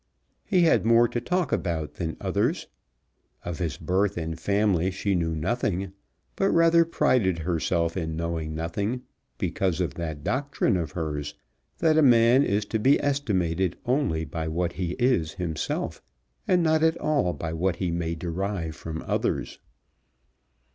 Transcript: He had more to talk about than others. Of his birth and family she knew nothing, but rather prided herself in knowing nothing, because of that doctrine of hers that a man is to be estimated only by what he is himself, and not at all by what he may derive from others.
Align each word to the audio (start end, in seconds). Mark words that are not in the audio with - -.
He 0.43 0.61
had 0.61 0.83
more 0.83 1.07
to 1.07 1.21
talk 1.21 1.51
about 1.51 1.93
than 1.93 2.17
others. 2.19 2.65
Of 3.45 3.59
his 3.59 3.77
birth 3.77 4.17
and 4.17 4.35
family 4.39 4.89
she 4.89 5.13
knew 5.13 5.35
nothing, 5.35 5.93
but 6.35 6.49
rather 6.49 6.85
prided 6.85 7.37
herself 7.37 7.95
in 7.95 8.15
knowing 8.15 8.55
nothing, 8.55 9.03
because 9.37 9.79
of 9.79 9.93
that 9.93 10.23
doctrine 10.23 10.75
of 10.75 10.93
hers 10.93 11.35
that 11.77 11.99
a 11.99 12.01
man 12.01 12.41
is 12.41 12.65
to 12.73 12.79
be 12.79 12.99
estimated 12.99 13.77
only 13.85 14.25
by 14.25 14.47
what 14.47 14.73
he 14.73 14.93
is 14.93 15.33
himself, 15.35 16.01
and 16.47 16.63
not 16.63 16.81
at 16.81 16.97
all 16.97 17.31
by 17.31 17.53
what 17.53 17.75
he 17.75 17.91
may 17.91 18.15
derive 18.15 18.75
from 18.75 19.03
others. 19.05 19.59